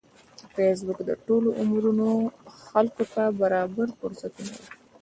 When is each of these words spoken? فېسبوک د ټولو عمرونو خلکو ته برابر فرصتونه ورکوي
فېسبوک 0.53 0.99
د 1.05 1.11
ټولو 1.25 1.47
عمرونو 1.61 2.07
خلکو 2.69 3.03
ته 3.13 3.23
برابر 3.39 3.87
فرصتونه 3.99 4.51
ورکوي 4.57 4.69